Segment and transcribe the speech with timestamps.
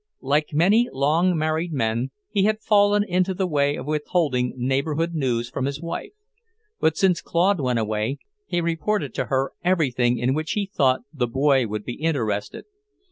[0.23, 5.47] Like many long married men he had fallen into the way of withholding neighbourhood news
[5.47, 6.13] from his wife.
[6.79, 8.17] But since Claude went away
[8.47, 12.65] he reported to her everything in which he thought the boy would be interested.